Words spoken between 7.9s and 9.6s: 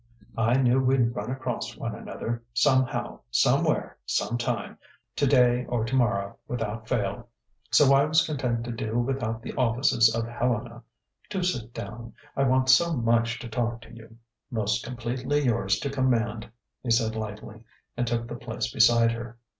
I was content to do without the